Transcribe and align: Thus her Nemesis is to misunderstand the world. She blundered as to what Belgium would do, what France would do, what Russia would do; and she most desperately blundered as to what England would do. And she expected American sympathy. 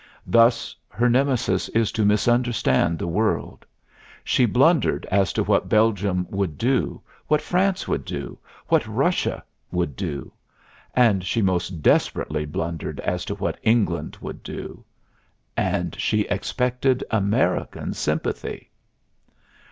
Thus 0.25 0.75
her 0.89 1.11
Nemesis 1.11 1.69
is 1.69 1.91
to 1.91 2.03
misunderstand 2.03 2.97
the 2.97 3.05
world. 3.05 3.67
She 4.23 4.47
blundered 4.47 5.05
as 5.11 5.31
to 5.33 5.43
what 5.43 5.69
Belgium 5.69 6.25
would 6.31 6.57
do, 6.57 7.03
what 7.27 7.39
France 7.39 7.87
would 7.87 8.03
do, 8.03 8.39
what 8.69 8.87
Russia 8.87 9.43
would 9.71 9.95
do; 9.95 10.33
and 10.95 11.23
she 11.23 11.43
most 11.43 11.83
desperately 11.83 12.45
blundered 12.45 12.99
as 13.01 13.23
to 13.25 13.35
what 13.35 13.59
England 13.61 14.17
would 14.21 14.41
do. 14.41 14.83
And 15.55 15.93
she 15.99 16.21
expected 16.21 17.03
American 17.11 17.93
sympathy. 17.93 18.71